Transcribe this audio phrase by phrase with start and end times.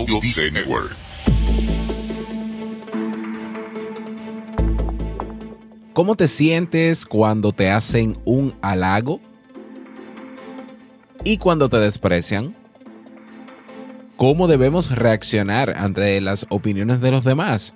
[0.00, 0.18] Audio
[0.50, 0.96] Network.
[5.92, 9.20] ¿Cómo te sientes cuando te hacen un halago?
[11.22, 12.56] ¿Y cuando te desprecian?
[14.16, 17.74] ¿Cómo debemos reaccionar ante las opiniones de los demás?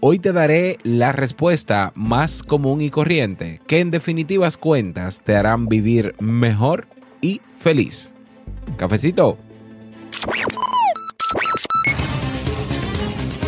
[0.00, 5.68] Hoy te daré la respuesta más común y corriente, que en definitivas cuentas te harán
[5.68, 6.86] vivir mejor
[7.22, 8.12] y feliz.
[8.76, 9.38] Cafecito.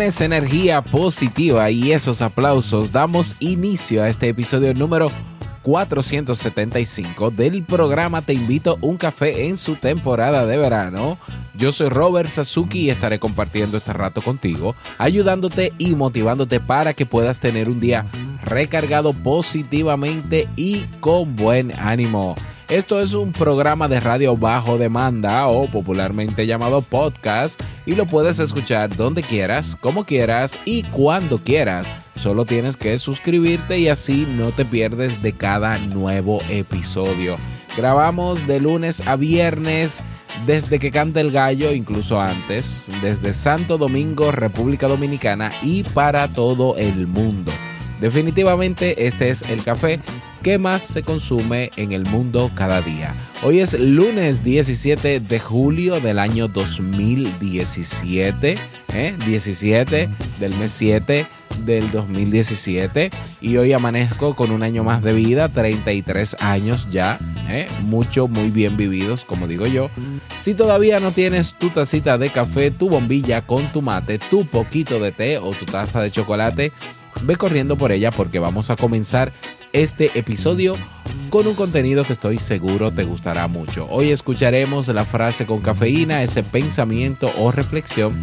[0.00, 5.08] Esa energía positiva y esos aplausos damos inicio a este episodio número
[5.62, 11.16] 475 del programa Te invito un café en su temporada de verano.
[11.56, 17.06] Yo soy Robert Sasuki y estaré compartiendo este rato contigo, ayudándote y motivándote para que
[17.06, 18.04] puedas tener un día
[18.42, 22.34] recargado positivamente y con buen ánimo.
[22.68, 28.38] Esto es un programa de radio bajo demanda o popularmente llamado podcast y lo puedes
[28.38, 31.92] escuchar donde quieras, como quieras y cuando quieras.
[32.16, 37.36] Solo tienes que suscribirte y así no te pierdes de cada nuevo episodio.
[37.76, 40.02] Grabamos de lunes a viernes
[40.46, 46.78] desde que canta el gallo, incluso antes, desde Santo Domingo, República Dominicana y para todo
[46.78, 47.52] el mundo.
[48.00, 50.00] Definitivamente este es el café
[50.44, 53.14] que más se consume en el mundo cada día.
[53.42, 58.58] Hoy es lunes 17 de julio del año 2017,
[59.26, 60.10] 17 ¿eh?
[60.38, 61.26] del mes 7
[61.64, 63.10] del 2017
[63.40, 67.18] y hoy amanezco con un año más de vida, 33 años ya,
[67.48, 67.66] ¿eh?
[67.80, 69.88] mucho, muy bien vividos, como digo yo.
[70.38, 75.00] Si todavía no tienes tu tacita de café, tu bombilla con tu mate, tu poquito
[75.00, 76.70] de té o tu taza de chocolate,
[77.22, 79.32] ve corriendo por ella porque vamos a comenzar
[79.74, 80.74] este episodio
[81.30, 83.88] con un contenido que estoy seguro te gustará mucho.
[83.90, 88.22] Hoy escucharemos la frase con cafeína, ese pensamiento o reflexión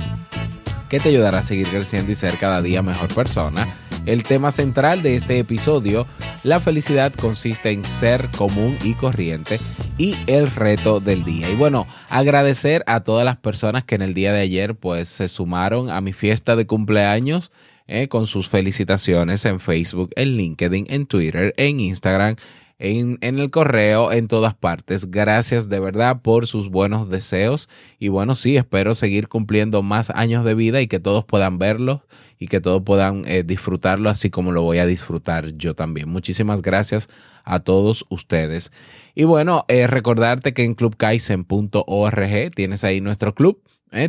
[0.88, 3.68] que te ayudará a seguir creciendo y ser cada día mejor persona.
[4.06, 6.08] El tema central de este episodio,
[6.44, 9.60] la felicidad consiste en ser común y corriente
[9.98, 11.52] y el reto del día.
[11.52, 15.28] Y bueno, agradecer a todas las personas que en el día de ayer pues se
[15.28, 17.52] sumaron a mi fiesta de cumpleaños
[17.92, 22.38] eh, con sus felicitaciones en Facebook, en LinkedIn, en Twitter, en Instagram,
[22.80, 25.12] en, en, el correo, en todas partes.
[25.12, 27.68] Gracias de verdad por sus buenos deseos.
[28.00, 32.06] Y bueno, sí, espero seguir cumpliendo más años de vida y que todos puedan verlo
[32.40, 36.08] y que todos puedan eh, disfrutarlo así como lo voy a disfrutar yo también.
[36.08, 37.10] Muchísimas gracias
[37.44, 38.72] a todos ustedes.
[39.16, 43.62] Y bueno, eh, recordarte que en clubkaisen.org tienes ahí nuestro club,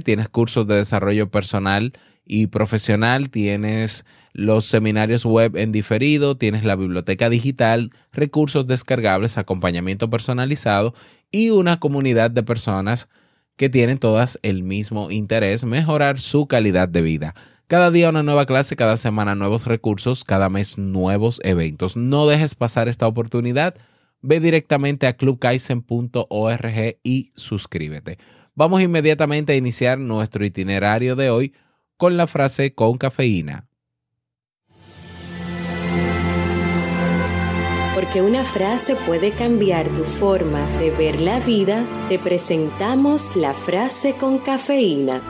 [0.05, 1.93] tienes cursos de desarrollo personal
[2.25, 10.09] y profesional, tienes los seminarios web en diferido, tienes la biblioteca digital, recursos descargables, acompañamiento
[10.09, 10.95] personalizado
[11.31, 13.09] y una comunidad de personas
[13.57, 17.35] que tienen todas el mismo interés, mejorar su calidad de vida.
[17.67, 21.97] Cada día una nueva clase, cada semana nuevos recursos, cada mes nuevos eventos.
[21.97, 23.75] No dejes pasar esta oportunidad.
[24.21, 28.19] Ve directamente a clubkaisen.org y suscríbete.
[28.55, 31.55] Vamos inmediatamente a iniciar nuestro itinerario de hoy
[32.03, 33.69] con la frase con cafeína.
[37.95, 44.15] Porque una frase puede cambiar tu forma de ver la vida, te presentamos la frase
[44.15, 45.23] con cafeína.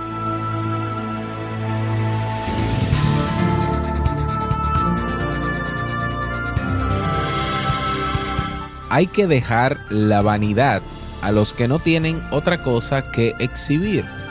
[8.89, 10.81] Hay que dejar la vanidad
[11.21, 14.22] a los que no tienen otra cosa que exhibir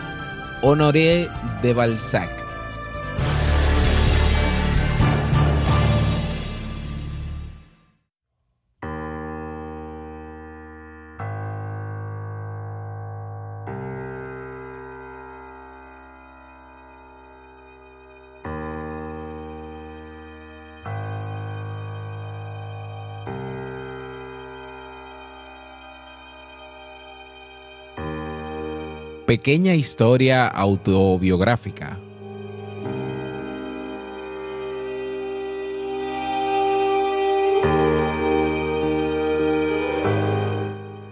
[0.62, 1.28] Honoré
[1.64, 2.41] de Balzac.
[29.32, 31.98] Pequeña historia autobiográfica.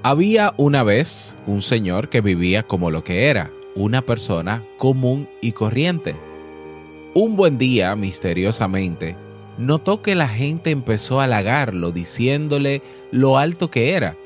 [0.04, 5.54] Había una vez un señor que vivía como lo que era, una persona común y
[5.54, 6.14] corriente.
[7.14, 9.16] Un buen día, misteriosamente,
[9.58, 12.82] notó que la gente empezó a halagarlo diciéndole
[13.12, 14.18] lo alto que era.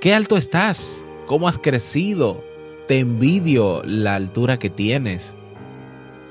[0.00, 1.06] ¿Qué alto estás?
[1.26, 2.47] ¿Cómo has crecido?
[2.88, 5.36] Te envidio la altura que tienes.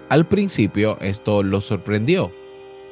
[0.10, 2.32] Al principio esto lo sorprendió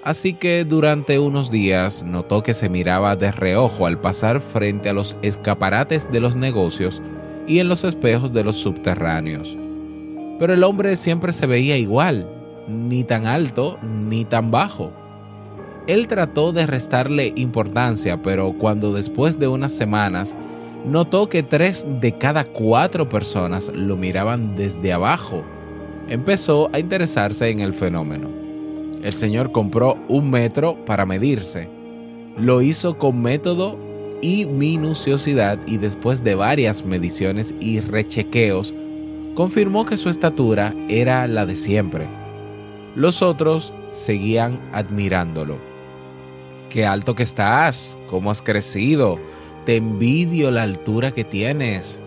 [0.05, 4.93] así que durante unos días notó que se miraba de reojo al pasar frente a
[4.93, 7.01] los escaparates de los negocios
[7.47, 9.57] y en los espejos de los subterráneos.
[10.39, 12.29] Pero el hombre siempre se veía igual,
[12.67, 14.93] ni tan alto ni tan bajo.
[15.87, 20.35] Él trató de restarle importancia, pero cuando después de unas semanas
[20.85, 25.43] notó que tres de cada cuatro personas lo miraban desde abajo,
[26.07, 28.45] empezó a interesarse en el fenómeno
[29.05, 31.69] el señor compró un metro para medirse.
[32.37, 33.77] Lo hizo con método
[34.19, 38.73] y minuciosidad y después de varias mediciones y rechequeos,
[39.35, 42.07] confirmó que su estatura era la de siempre.
[42.95, 45.59] Los otros seguían admirándolo.
[46.69, 49.19] Qué alto que estás, cómo has crecido,
[49.65, 52.01] te envidio la altura que tienes.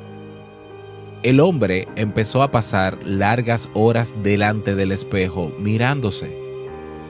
[1.22, 6.48] El hombre empezó a pasar largas horas delante del espejo mirándose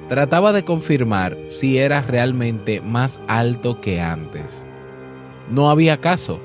[0.09, 4.65] trataba de confirmar si era realmente más alto que antes.
[5.51, 6.41] No había caso,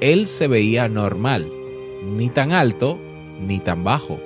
[0.00, 1.50] él se veía normal,
[2.04, 2.98] ni tan alto
[3.40, 4.20] ni tan bajo.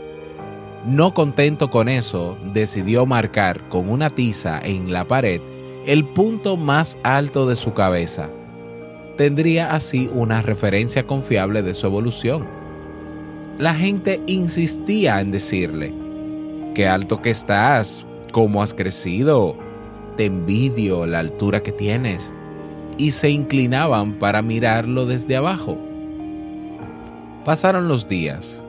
[0.86, 5.40] No contento con eso, decidió marcar con una tiza en la pared
[5.86, 8.30] el punto más alto de su cabeza.
[9.18, 12.46] Tendría así una referencia confiable de su evolución.
[13.58, 15.92] La gente insistía en decirle,
[16.72, 19.56] qué alto que estás, cómo has crecido,
[20.16, 22.32] te envidio la altura que tienes,
[22.96, 25.76] y se inclinaban para mirarlo desde abajo.
[27.44, 28.64] Pasaron los días.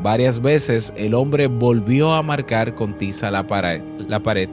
[0.00, 4.48] Varias veces el hombre volvió a marcar con tiza la pared, la pared,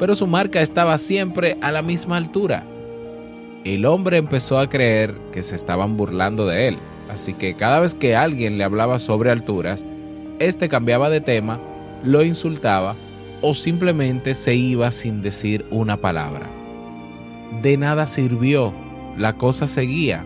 [0.00, 2.66] pero su marca estaba siempre a la misma altura.
[3.66, 6.78] El hombre empezó a creer que se estaban burlando de él,
[7.10, 9.84] así que cada vez que alguien le hablaba sobre alturas,
[10.38, 11.60] este cambiaba de tema,
[12.04, 12.94] lo insultaba
[13.42, 16.48] o simplemente se iba sin decir una palabra.
[17.60, 18.72] De nada sirvió,
[19.18, 20.24] la cosa seguía.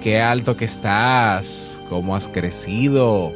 [0.00, 3.32] Qué alto que estás, cómo has crecido,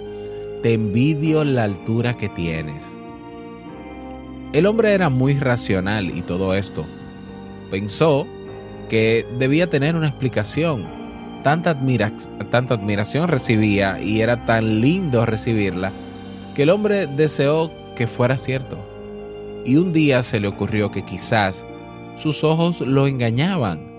[0.64, 2.98] te envidio la altura que tienes.
[4.52, 6.84] El hombre era muy racional y todo esto.
[7.70, 8.26] Pensó
[8.88, 10.86] que debía tener una explicación.
[11.42, 11.78] Tanta,
[12.50, 15.92] tanta admiración recibía y era tan lindo recibirla
[16.54, 18.78] que el hombre deseó que fuera cierto.
[19.64, 21.66] Y un día se le ocurrió que quizás
[22.16, 23.94] sus ojos lo engañaban.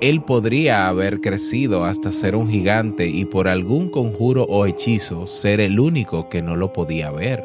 [0.00, 5.60] Él podría haber crecido hasta ser un gigante y por algún conjuro o hechizo ser
[5.60, 7.44] el único que no lo podía ver.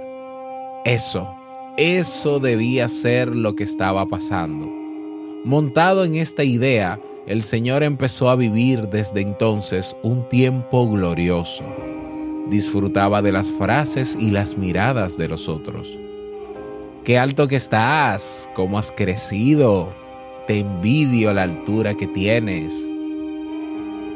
[0.86, 1.36] Eso,
[1.78, 4.85] eso debía ser lo que estaba pasando.
[5.46, 11.64] Montado en esta idea, el Señor empezó a vivir desde entonces un tiempo glorioso
[12.50, 15.98] disfrutaba de las frases y las miradas de los otros.
[17.04, 19.94] Qué alto que estás, cómo has crecido,
[20.48, 22.74] te envidio la altura que tienes.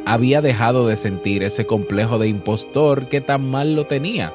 [0.05, 4.33] Había dejado de sentir ese complejo de impostor que tan mal lo tenía.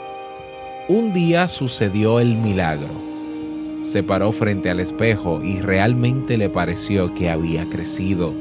[0.88, 3.13] Un día sucedió el milagro.
[3.84, 8.32] Se paró frente al espejo y realmente le pareció que había crecido.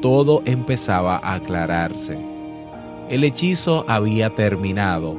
[0.00, 2.34] Todo empezaba a aclararse
[3.10, 5.16] el hechizo había terminado.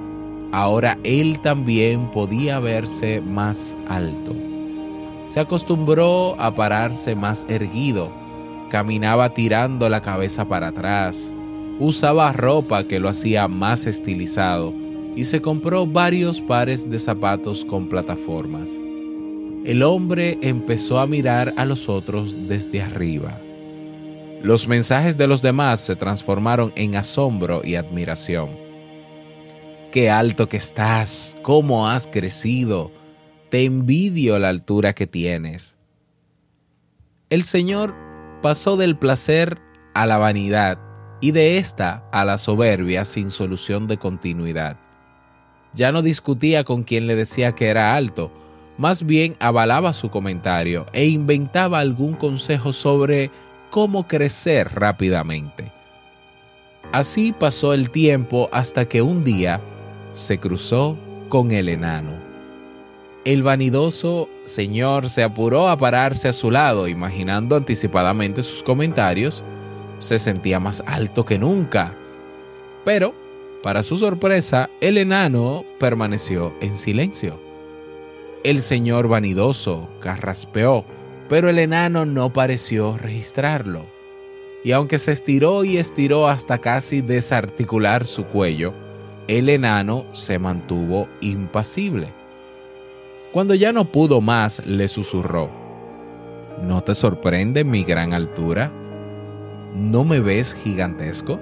[0.51, 4.35] Ahora él también podía verse más alto.
[5.27, 8.11] Se acostumbró a pararse más erguido.
[8.71, 11.31] Caminaba tirando la cabeza para atrás.
[11.79, 14.73] Usaba ropa que lo hacía más estilizado
[15.15, 18.71] y se compró varios pares de zapatos con plataformas.
[19.65, 23.41] El hombre empezó a mirar a los otros desde arriba.
[24.43, 28.51] Los mensajes de los demás se transformaron en asombro y admiración.
[29.91, 32.91] Qué alto que estás, cómo has crecido,
[33.49, 35.79] te envidio la altura que tienes.
[37.31, 37.95] El Señor
[38.43, 39.59] pasó del placer
[39.95, 40.77] a la vanidad
[41.21, 44.77] y de esta a la soberbia sin solución de continuidad.
[45.73, 48.31] Ya no discutía con quien le decía que era alto,
[48.77, 53.31] más bien avalaba su comentario e inventaba algún consejo sobre
[53.69, 55.71] cómo crecer rápidamente.
[56.91, 59.61] Así pasó el tiempo hasta que un día
[60.11, 60.97] se cruzó
[61.29, 62.13] con el enano.
[63.25, 69.43] El vanidoso señor se apuró a pararse a su lado, imaginando anticipadamente sus comentarios.
[69.99, 71.97] Se sentía más alto que nunca.
[72.83, 73.15] Pero,
[73.63, 77.44] para su sorpresa, el enano permaneció en silencio.
[78.45, 80.85] El señor vanidoso carraspeó,
[81.27, 83.87] pero el enano no pareció registrarlo.
[84.63, 88.75] Y aunque se estiró y estiró hasta casi desarticular su cuello,
[89.27, 92.13] el enano se mantuvo impasible.
[93.33, 95.49] Cuando ya no pudo más, le susurró,
[96.61, 98.71] ¿No te sorprende mi gran altura?
[99.73, 101.39] ¿No me ves gigantesco?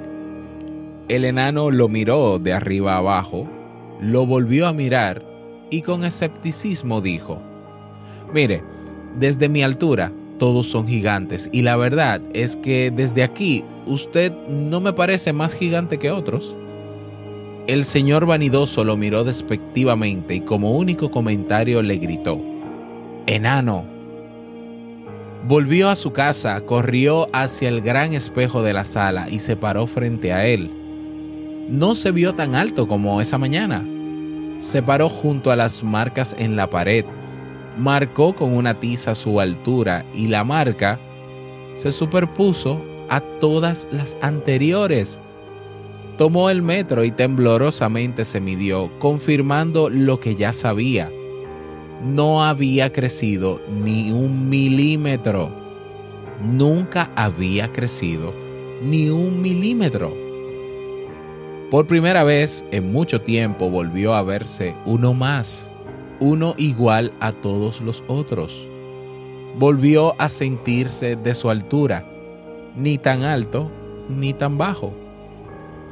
[1.09, 3.45] El enano lo miró de arriba abajo,
[3.99, 5.32] lo volvió a mirar
[5.69, 7.41] y con escepticismo dijo,
[8.33, 8.63] Mire,
[9.17, 14.79] desde mi altura todos son gigantes y la verdad es que desde aquí usted no
[14.79, 16.55] me parece más gigante que otros.
[17.67, 22.41] El señor vanidoso lo miró despectivamente y como único comentario le gritó,
[23.27, 23.85] Enano.
[25.47, 29.87] Volvió a su casa, corrió hacia el gran espejo de la sala y se paró
[29.87, 30.71] frente a él.
[31.69, 33.85] No se vio tan alto como esa mañana
[34.59, 37.05] se paró junto a las marcas en la pared,
[37.77, 40.99] marcó con una tiza su altura y la marca
[41.73, 45.19] se superpuso a todas las anteriores.
[46.17, 51.11] Tomó el metro y temblorosamente se midió, confirmando lo que ya sabía.
[52.03, 55.51] No había crecido ni un milímetro.
[56.41, 58.33] Nunca había crecido
[58.81, 60.22] ni un milímetro.
[61.71, 65.71] Por primera vez en mucho tiempo volvió a verse uno más,
[66.19, 68.67] uno igual a todos los otros.
[69.57, 72.07] Volvió a sentirse de su altura,
[72.75, 73.71] ni tan alto
[74.07, 74.93] ni tan bajo.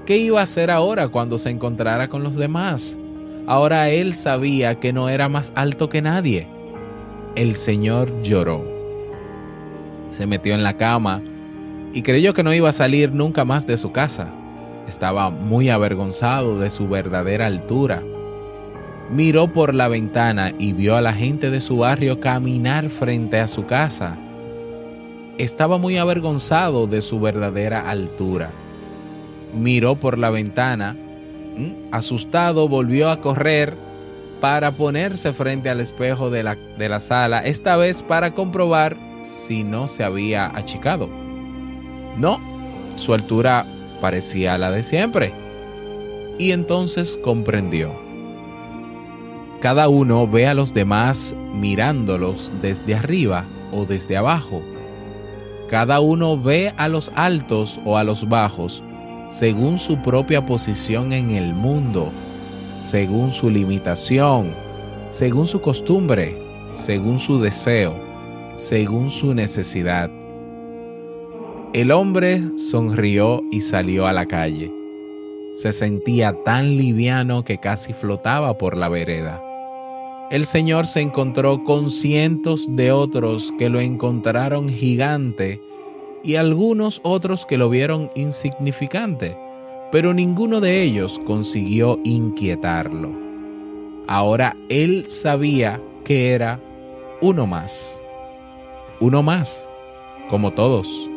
[0.05, 2.99] ¿Qué iba a hacer ahora cuando se encontrara con los demás?
[3.47, 6.47] Ahora él sabía que no era más alto que nadie.
[7.35, 8.63] El Señor lloró.
[10.09, 11.21] Se metió en la cama
[11.93, 14.31] y creyó que no iba a salir nunca más de su casa.
[14.87, 18.03] Estaba muy avergonzado de su verdadera altura.
[19.09, 23.47] Miró por la ventana y vio a la gente de su barrio caminar frente a
[23.47, 24.17] su casa.
[25.37, 28.51] Estaba muy avergonzado de su verdadera altura.
[29.53, 30.95] Miró por la ventana,
[31.91, 33.75] asustado volvió a correr
[34.39, 39.63] para ponerse frente al espejo de la, de la sala, esta vez para comprobar si
[39.63, 41.09] no se había achicado.
[42.17, 42.39] No,
[42.95, 43.65] su altura
[44.01, 45.33] parecía la de siempre.
[46.37, 47.97] Y entonces comprendió.
[49.61, 54.61] Cada uno ve a los demás mirándolos desde arriba o desde abajo.
[55.69, 58.83] Cada uno ve a los altos o a los bajos
[59.31, 62.11] según su propia posición en el mundo,
[62.79, 64.53] según su limitación,
[65.09, 66.37] según su costumbre,
[66.73, 67.97] según su deseo,
[68.57, 70.11] según su necesidad.
[71.73, 74.73] El hombre sonrió y salió a la calle.
[75.53, 79.41] Se sentía tan liviano que casi flotaba por la vereda.
[80.31, 85.61] El Señor se encontró con cientos de otros que lo encontraron gigante
[86.25, 89.37] y algunos otros que lo vieron insignificante,
[89.93, 93.17] pero ninguno de ellos consiguió inquietarlo.
[94.07, 96.59] Ahora él sabía que era
[97.21, 98.01] uno más.
[98.99, 99.69] Uno más,
[100.29, 101.10] como todos.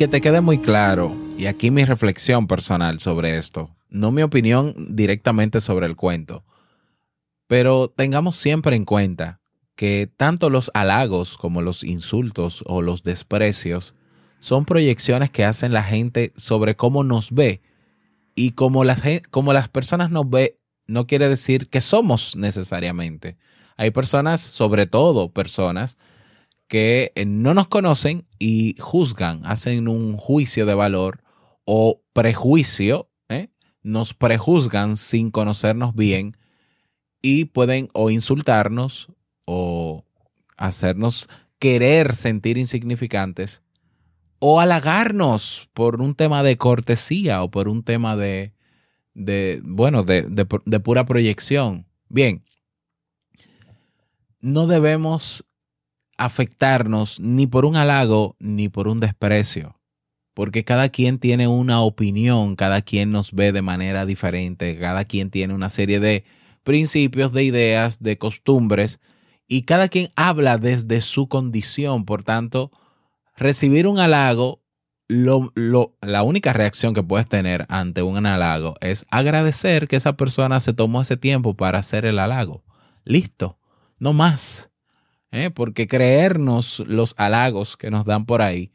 [0.00, 4.96] Que te quede muy claro, y aquí mi reflexión personal sobre esto, no mi opinión
[4.96, 6.42] directamente sobre el cuento,
[7.46, 9.42] pero tengamos siempre en cuenta
[9.76, 13.94] que tanto los halagos como los insultos o los desprecios
[14.38, 17.60] son proyecciones que hacen la gente sobre cómo nos ve
[18.34, 23.36] y como las, como las personas nos ve no quiere decir que somos necesariamente.
[23.76, 25.98] Hay personas, sobre todo personas,
[26.70, 31.20] que eh, no nos conocen y juzgan, hacen un juicio de valor
[31.64, 33.48] o prejuicio, ¿eh?
[33.82, 36.36] nos prejuzgan sin conocernos bien
[37.20, 39.08] y pueden o insultarnos
[39.46, 40.04] o
[40.56, 43.62] hacernos querer sentir insignificantes
[44.38, 48.54] o halagarnos por un tema de cortesía o por un tema de,
[49.14, 51.88] de bueno, de, de pura proyección.
[52.08, 52.44] Bien,
[54.40, 55.44] no debemos
[56.20, 59.80] afectarnos ni por un halago ni por un desprecio,
[60.34, 65.30] porque cada quien tiene una opinión, cada quien nos ve de manera diferente, cada quien
[65.30, 66.24] tiene una serie de
[66.62, 69.00] principios, de ideas, de costumbres,
[69.48, 72.04] y cada quien habla desde su condición.
[72.04, 72.70] Por tanto,
[73.36, 74.62] recibir un halago,
[75.08, 80.72] la única reacción que puedes tener ante un halago es agradecer que esa persona se
[80.74, 82.62] tomó ese tiempo para hacer el halago.
[83.04, 83.58] Listo,
[83.98, 84.69] no más.
[85.32, 85.50] ¿Eh?
[85.50, 88.72] Porque creernos los halagos que nos dan por ahí,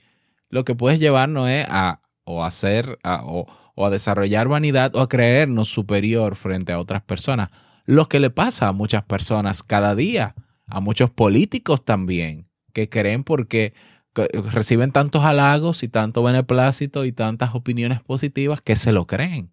[0.49, 5.69] lo que puedes llevarnos es a o hacer o a desarrollar vanidad o a creernos
[5.69, 7.49] superior frente a otras personas.
[7.85, 10.33] Lo que le pasa a muchas personas cada día
[10.67, 13.73] a muchos políticos también, que creen porque
[14.15, 19.51] reciben tantos halagos y tanto beneplácito y tantas opiniones positivas que se lo creen.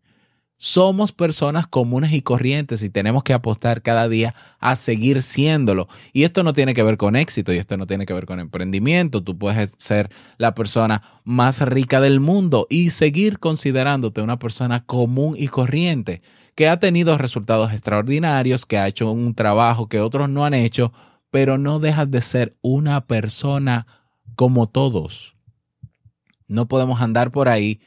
[0.65, 5.89] Somos personas comunes y corrientes y tenemos que apostar cada día a seguir siéndolo.
[6.13, 8.39] Y esto no tiene que ver con éxito y esto no tiene que ver con
[8.39, 9.25] emprendimiento.
[9.25, 15.35] Tú puedes ser la persona más rica del mundo y seguir considerándote una persona común
[15.37, 16.23] y corriente
[16.55, 20.93] que ha tenido resultados extraordinarios, que ha hecho un trabajo que otros no han hecho,
[21.33, 23.89] pero no dejas de ser una persona
[24.37, 25.35] como todos.
[26.47, 27.81] No podemos andar por ahí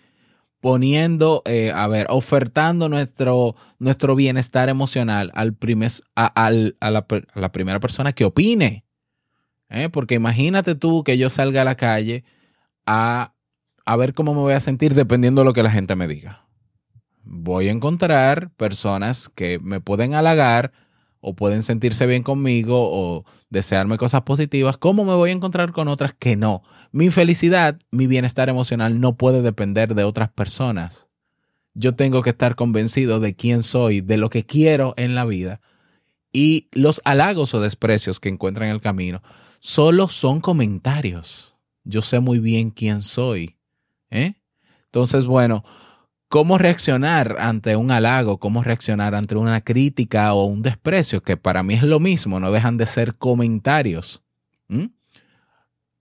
[0.59, 5.55] poniendo, eh, a ver, ofertando nuestro, nuestro bienestar emocional al
[6.15, 6.49] a,
[6.89, 8.85] la, primera persona que opine.
[9.69, 9.89] ¿eh?
[9.89, 12.23] Porque imagínate tú que yo salga a la calle
[12.85, 13.33] a,
[13.85, 16.45] a ver cómo me voy a sentir dependiendo de lo que la gente me diga
[17.25, 20.71] voy a encontrar personas que me pueden halagar
[21.27, 25.87] o pueden sentirse bien conmigo o desearme cosas positivas, ¿cómo me voy a encontrar con
[25.87, 26.61] otras que no?
[26.91, 31.09] Mi felicidad, mi bienestar emocional no puede depender de otras personas.
[31.73, 35.61] Yo tengo que estar convencido de quién soy, de lo que quiero en la vida.
[36.31, 39.23] Y los halagos o desprecios que encuentro en el camino
[39.59, 41.55] solo son comentarios.
[41.85, 43.57] Yo sé muy bien quién soy.
[44.11, 44.35] ¿eh?
[44.85, 45.65] Entonces, bueno,
[46.27, 51.63] cómo reaccionar ante un halago, cómo reaccionar ante una crítica o un desprecio, que para
[51.63, 54.21] mí es lo mismo, no dejan de ser comentarios.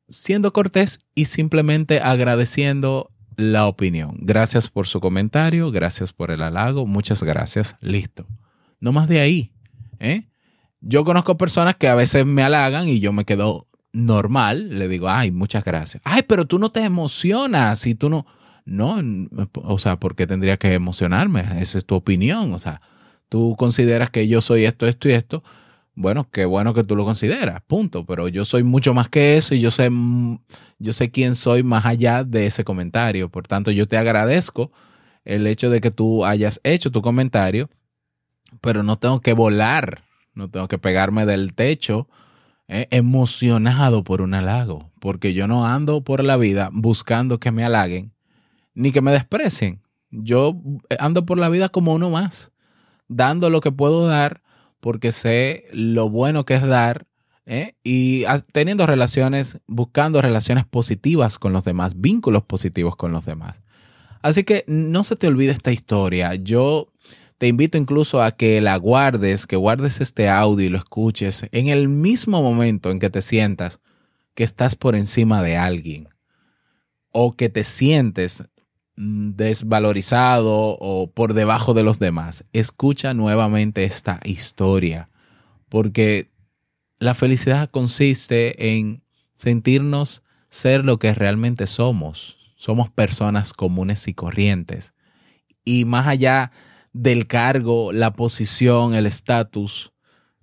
[0.08, 4.16] Siendo cortés y simplemente agradeciendo la opinión.
[4.20, 8.26] Gracias por su comentario, gracias por el halago, muchas gracias, listo.
[8.80, 9.52] No más de ahí.
[9.98, 10.28] ¿eh?
[10.80, 15.08] Yo conozco personas que a veces me halagan y yo me quedo normal, le digo,
[15.08, 16.02] ay, muchas gracias.
[16.04, 18.26] Ay, pero tú no te emocionas y tú no
[18.64, 18.96] no,
[19.54, 21.44] o sea, ¿por qué tendría que emocionarme?
[21.60, 22.54] Esa es tu opinión.
[22.54, 22.80] O sea,
[23.28, 25.42] tú consideras que yo soy esto, esto y esto.
[25.94, 28.06] Bueno, qué bueno que tú lo consideras, punto.
[28.06, 29.90] Pero yo soy mucho más que eso y yo sé,
[30.78, 33.28] yo sé quién soy más allá de ese comentario.
[33.28, 34.72] Por tanto, yo te agradezco
[35.24, 37.68] el hecho de que tú hayas hecho tu comentario,
[38.60, 42.08] pero no tengo que volar, no tengo que pegarme del techo
[42.68, 47.64] eh, emocionado por un halago, porque yo no ando por la vida buscando que me
[47.64, 48.13] halaguen
[48.74, 49.80] ni que me desprecien.
[50.10, 50.60] Yo
[50.98, 52.52] ando por la vida como uno más,
[53.08, 54.42] dando lo que puedo dar
[54.80, 57.06] porque sé lo bueno que es dar
[57.46, 57.74] ¿eh?
[57.82, 63.62] y teniendo relaciones, buscando relaciones positivas con los demás, vínculos positivos con los demás.
[64.22, 66.34] Así que no se te olvide esta historia.
[66.34, 66.88] Yo
[67.38, 71.68] te invito incluso a que la guardes, que guardes este audio y lo escuches en
[71.68, 73.80] el mismo momento en que te sientas
[74.34, 76.08] que estás por encima de alguien
[77.10, 78.44] o que te sientes
[78.96, 85.10] desvalorizado o por debajo de los demás, escucha nuevamente esta historia,
[85.68, 86.30] porque
[86.98, 89.02] la felicidad consiste en
[89.34, 92.38] sentirnos ser lo que realmente somos.
[92.56, 94.94] Somos personas comunes y corrientes.
[95.64, 96.52] Y más allá
[96.92, 99.92] del cargo, la posición, el estatus,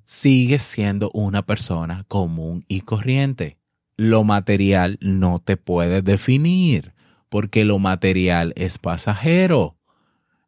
[0.04, 3.58] sigues siendo una persona común y corriente.
[3.96, 6.94] Lo material no te puede definir
[7.32, 9.78] porque lo material es pasajero.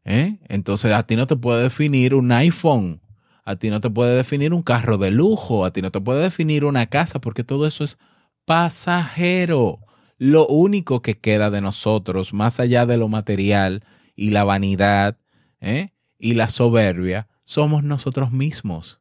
[0.03, 0.39] ¿eh?
[0.49, 2.99] Entonces a ti no te puede definir un iPhone,
[3.45, 6.21] a ti no te puede definir un carro de lujo, a ti no te puede
[6.21, 7.97] definir una casa, porque todo eso es
[8.43, 9.79] pasajero.
[10.17, 15.17] Lo único que queda de nosotros, más allá de lo material y la vanidad
[15.61, 15.93] ¿eh?
[16.19, 18.99] y la soberbia, somos nosotros mismos.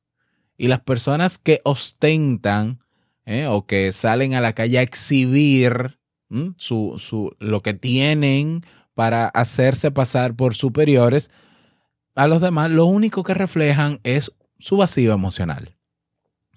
[0.57, 2.79] Y las personas que ostentan
[3.27, 3.49] ¿eh?
[3.49, 5.99] o que salen a la calle a exhibir
[6.57, 8.65] su, su, lo que tienen
[8.95, 11.31] para hacerse pasar por superiores
[12.15, 15.77] a los demás, lo único que reflejan es su vacío emocional.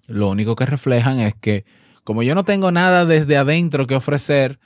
[0.08, 1.66] Lo único que reflejan es que
[2.04, 4.60] como yo no tengo nada desde adentro que ofrecer,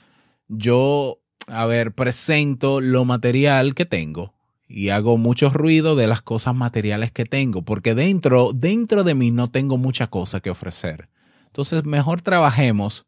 [0.48, 4.34] yo, a ver, presento lo material que tengo
[4.68, 9.30] y hago mucho ruido de las cosas materiales que tengo, porque dentro, dentro de mí
[9.30, 11.08] no tengo mucha cosa que ofrecer.
[11.46, 13.06] Entonces, mejor trabajemos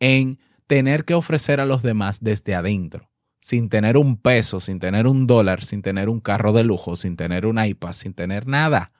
[0.00, 5.06] en tener que ofrecer a los demás desde adentro, sin tener un peso, sin tener
[5.06, 8.92] un dólar, sin tener un carro de lujo, sin tener un iPad, sin tener nada.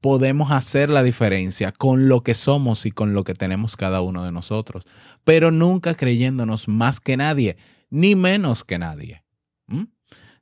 [0.00, 4.24] Podemos hacer la diferencia con lo que somos y con lo que tenemos cada uno
[4.24, 4.86] de nosotros,
[5.24, 7.56] pero nunca creyéndonos más que nadie,
[7.90, 9.24] ni menos que nadie.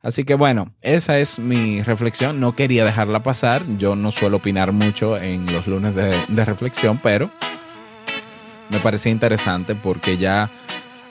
[0.01, 2.39] Así que bueno, esa es mi reflexión.
[2.39, 3.65] No quería dejarla pasar.
[3.79, 7.33] Yo no suelo opinar mucho en los lunes de reflexión, pero
[8.71, 10.51] me parecía interesante porque ya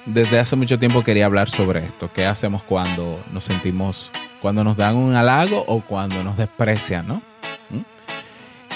[0.06, 2.10] desde hace mucho tiempo quería hablar sobre esto.
[2.14, 7.22] ¿Qué hacemos cuando nos sentimos, cuando nos dan un halago o cuando nos desprecian, no?
[7.70, 7.82] ¿Mm?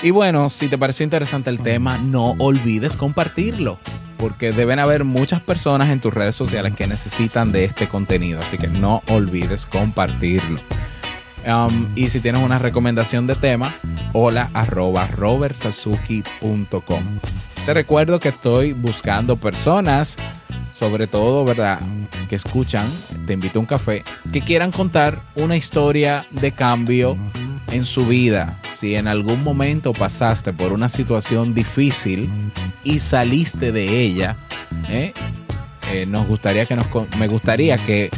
[0.03, 3.79] Y bueno, si te pareció interesante el tema, no olvides compartirlo,
[4.17, 8.57] porque deben haber muchas personas en tus redes sociales que necesitan de este contenido, así
[8.57, 10.59] que no olvides compartirlo.
[11.45, 13.73] Um, y si tienes una recomendación de tema,
[14.13, 17.03] hola arroba robertsazuki.com.
[17.65, 20.17] Te recuerdo que estoy buscando personas,
[20.71, 21.79] sobre todo, ¿verdad?
[22.27, 22.89] Que escuchan,
[23.27, 27.15] te invito a un café, que quieran contar una historia de cambio
[27.71, 28.59] en su vida.
[28.63, 32.31] Si en algún momento pasaste por una situación difícil
[32.83, 34.37] y saliste de ella,
[34.89, 35.13] ¿eh?
[35.91, 36.87] Eh, nos gustaría que nos,
[37.19, 38.09] me gustaría que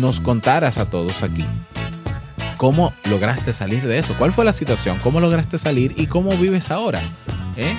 [0.00, 1.44] nos contaras a todos aquí.
[2.56, 4.14] ¿Cómo lograste salir de eso?
[4.16, 4.96] ¿Cuál fue la situación?
[5.02, 7.02] ¿Cómo lograste salir y cómo vives ahora?
[7.56, 7.76] ¿Eh?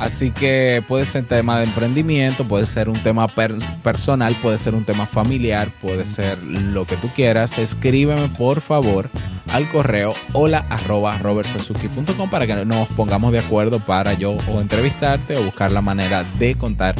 [0.00, 4.82] Así que puede ser tema de emprendimiento, puede ser un tema personal, puede ser un
[4.82, 7.58] tema familiar, puede ser lo que tú quieras.
[7.58, 9.10] Escríbeme por favor
[9.52, 11.18] al correo hola arroba
[12.30, 16.54] para que nos pongamos de acuerdo para yo o entrevistarte o buscar la manera de
[16.54, 16.94] contar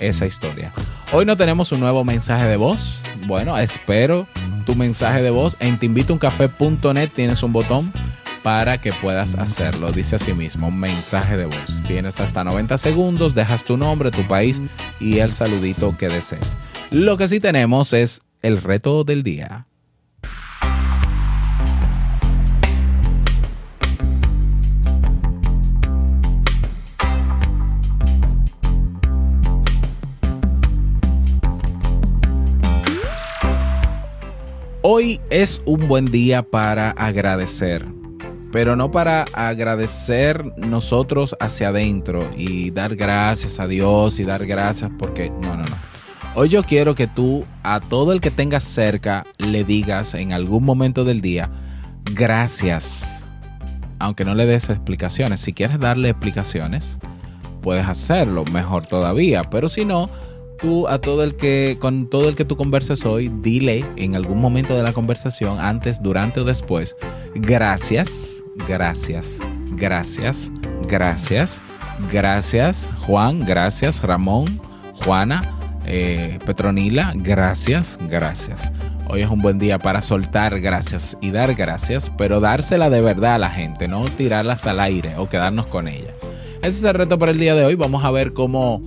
[0.00, 0.72] esa historia.
[1.12, 2.98] Hoy no tenemos un nuevo mensaje de voz.
[3.26, 4.26] Bueno, espero
[4.64, 7.92] tu mensaje de voz en teinvitouncafé.net tienes un botón
[8.42, 9.92] para que puedas hacerlo.
[9.92, 11.82] Dice así mismo, mensaje de voz.
[11.86, 14.62] Tienes hasta 90 segundos, dejas tu nombre, tu país
[15.00, 16.56] y el saludito que desees.
[16.90, 19.66] Lo que sí tenemos es el reto del día.
[34.80, 37.97] Hoy es un buen día para agradecer
[38.52, 44.90] pero no para agradecer nosotros hacia adentro y dar gracias a Dios y dar gracias
[44.98, 45.76] porque no, no, no.
[46.34, 50.64] Hoy yo quiero que tú a todo el que tengas cerca le digas en algún
[50.64, 51.50] momento del día
[52.14, 53.30] gracias,
[53.98, 55.40] aunque no le des explicaciones.
[55.40, 56.98] Si quieres darle explicaciones,
[57.62, 60.08] puedes hacerlo, mejor todavía, pero si no,
[60.58, 64.40] tú a todo el que con todo el que tú converses hoy, dile en algún
[64.40, 66.96] momento de la conversación, antes, durante o después,
[67.34, 69.38] gracias gracias,
[69.72, 70.50] gracias,
[70.86, 71.60] gracias,
[72.10, 74.60] gracias, Juan, gracias, Ramón,
[75.04, 75.42] Juana,
[75.84, 78.72] eh, Petronila, gracias, gracias.
[79.10, 83.36] Hoy es un buen día para soltar gracias y dar gracias, pero dársela de verdad
[83.36, 86.12] a la gente, no tirarlas al aire o quedarnos con ella.
[86.60, 87.74] Ese es el reto para el día de hoy.
[87.74, 88.82] Vamos a ver cómo,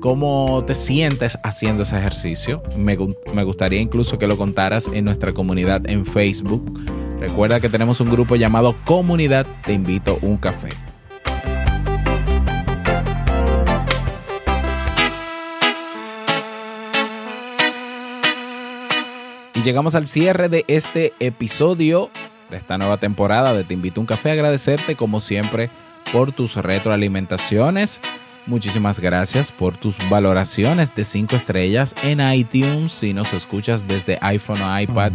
[0.00, 2.62] cómo te sientes haciendo ese ejercicio.
[2.76, 2.98] Me,
[3.32, 6.78] me gustaría incluso que lo contaras en nuestra comunidad en Facebook
[7.22, 10.70] Recuerda que tenemos un grupo llamado Comunidad Te Invito un Café.
[19.54, 22.10] Y llegamos al cierre de este episodio
[22.50, 24.32] de esta nueva temporada de Te Invito un Café.
[24.32, 25.70] Agradecerte como siempre
[26.12, 28.00] por tus retroalimentaciones.
[28.46, 34.62] Muchísimas gracias por tus valoraciones de 5 estrellas en iTunes si nos escuchas desde iPhone
[34.62, 35.12] o iPad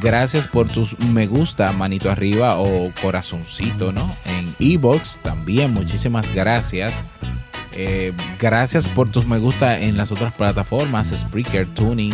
[0.00, 4.16] Gracias por tus me gusta, manito arriba o corazoncito, ¿no?
[4.26, 7.02] En Ebox también, muchísimas gracias.
[7.72, 12.12] Eh, gracias por tus me gusta en las otras plataformas, Spreaker, Tuning.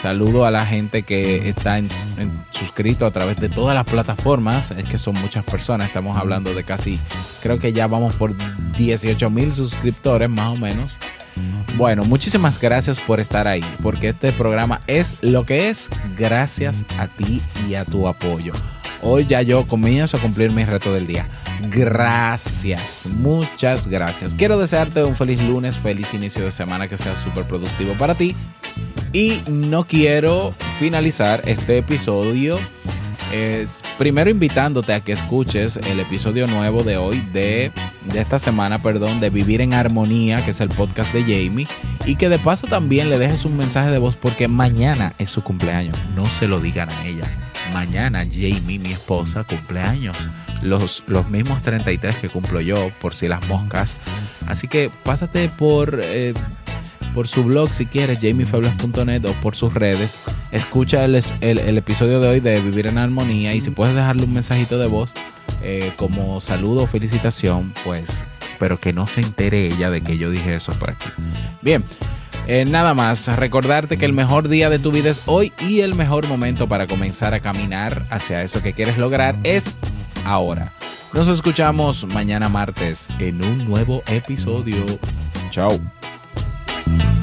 [0.00, 1.88] Saludo a la gente que está en,
[2.50, 4.70] suscrito a través de todas las plataformas.
[4.70, 5.88] Es que son muchas personas.
[5.88, 7.00] Estamos hablando de casi,
[7.42, 8.34] creo que ya vamos por
[8.76, 10.92] 18 mil suscriptores más o menos.
[11.76, 17.06] Bueno, muchísimas gracias por estar ahí, porque este programa es lo que es gracias a
[17.06, 18.54] ti y a tu apoyo.
[19.02, 21.28] Hoy ya yo comienzo a cumplir mi reto del día.
[21.68, 24.34] Gracias, muchas gracias.
[24.34, 28.34] Quiero desearte un feliz lunes, feliz inicio de semana que sea súper productivo para ti.
[29.16, 32.58] Y no quiero finalizar este episodio
[33.96, 37.72] primero invitándote a que escuches el episodio nuevo de hoy, de,
[38.04, 41.66] de esta semana, perdón, de Vivir en Armonía, que es el podcast de Jamie,
[42.04, 45.42] y que de paso también le dejes un mensaje de voz porque mañana es su
[45.42, 45.96] cumpleaños.
[46.14, 47.24] No se lo digan a ella.
[47.72, 50.16] Mañana Jamie, mi esposa, cumpleaños.
[50.60, 53.96] Los, los mismos 33 que cumplo yo, por si las moscas.
[54.46, 56.00] Así que pásate por...
[56.02, 56.34] Eh,
[57.16, 60.18] por su blog si quieres, jamiefebles.net o por sus redes.
[60.50, 61.14] Escucha el,
[61.78, 65.14] episodio de hoy de Vivir en Armonía y si puedes dejarle un mensajito de voz
[65.62, 68.26] eh, como saludo o felicitación, pues,
[68.58, 71.08] pero que no se entere ella de que yo dije eso por aquí.
[71.62, 71.84] Bien.
[72.48, 75.94] Eh, nada más, recordarte que el mejor día de tu vida es hoy y el
[75.94, 79.78] mejor momento para comenzar a caminar hacia eso que quieres lograr es
[80.26, 80.74] ahora.
[81.14, 84.84] Nos escuchamos mañana martes en un nuevo episodio.
[85.48, 85.80] Chao.
[86.86, 87.15] Thank you.